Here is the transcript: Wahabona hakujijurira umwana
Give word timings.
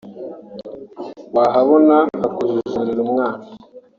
Wahabona 1.35 1.95
hakujijurira 2.21 2.99
umwana 3.05 3.43